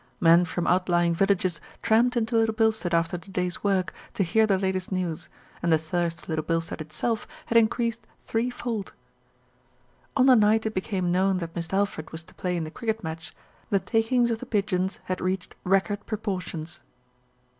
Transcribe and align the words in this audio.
Men 0.19 0.45
from 0.45 0.65
outlying 0.65 1.13
villages 1.13 1.61
tramped 1.83 2.17
into 2.17 2.35
Little 2.35 2.55
Bilstead 2.55 2.91
after 2.91 3.17
the 3.17 3.29
day's 3.29 3.63
work 3.63 3.93
to 4.15 4.23
hear 4.23 4.47
the 4.47 4.57
latest 4.57 4.91
news, 4.91 5.29
and 5.61 5.71
the 5.71 5.77
thirst 5.77 6.23
of 6.23 6.27
Little 6.27 6.43
Bilstead 6.43 6.81
itself 6.81 7.27
had 7.45 7.55
increased 7.55 8.07
three 8.25 8.49
fold. 8.49 8.93
On 10.17 10.25
the 10.25 10.35
night 10.35 10.65
it 10.65 10.73
became 10.73 11.11
known 11.11 11.37
that 11.37 11.55
Mist' 11.55 11.71
Alfred 11.71 12.09
was 12.11 12.23
to 12.23 12.33
play 12.33 12.57
in 12.57 12.63
the 12.63 12.71
cricket 12.71 13.03
match, 13.03 13.31
the 13.69 13.79
takings 13.79 14.31
of 14.31 14.39
The 14.39 14.47
Pigeons 14.47 14.99
had 15.03 15.21
reached 15.21 15.53
record 15.63 16.03
proportions. 16.07 16.81